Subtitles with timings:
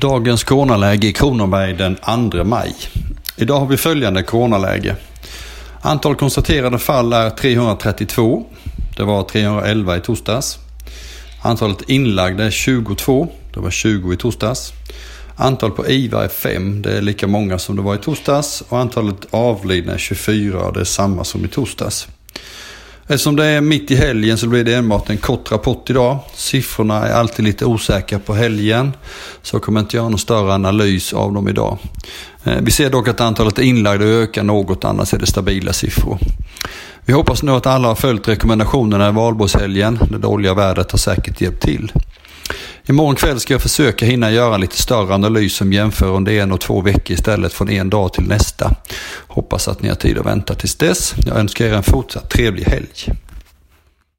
[0.00, 1.96] Dagens coronaläge i Kronoberg den
[2.30, 2.74] 2 maj.
[3.36, 4.96] Idag har vi följande coronaläge.
[5.80, 8.46] Antal konstaterade fall är 332.
[8.96, 10.58] Det var 311 i torsdags.
[11.42, 13.28] Antalet inlagda är 22.
[13.54, 14.72] Det var 20 i torsdags.
[15.36, 16.82] Antal på IVA är 5.
[16.82, 18.62] Det är lika många som det var i torsdags.
[18.68, 20.70] Och antalet avlidna är 24.
[20.72, 22.08] Det är samma som i torsdags.
[23.10, 26.18] Eftersom det är mitt i helgen så blir det enbart en kort rapport idag.
[26.34, 28.92] Siffrorna är alltid lite osäkra på helgen.
[29.42, 31.78] Så jag kommer inte göra någon större analys av dem idag.
[32.44, 36.18] Eh, vi ser dock att antalet inlagda ökar något, annars är det stabila siffror.
[37.04, 39.98] Vi hoppas nu att alla har följt rekommendationerna i valborgshelgen.
[40.10, 41.92] Det dåliga vädret har säkert hjälpt till.
[42.88, 46.52] Imorgon kväll ska jag försöka hinna göra en lite större analys som jämför under en
[46.52, 48.74] och två veckor istället från en dag till nästa.
[49.26, 51.14] Hoppas att ni har tid att vänta tills dess.
[51.26, 52.88] Jag önskar er en fortsatt trevlig helg.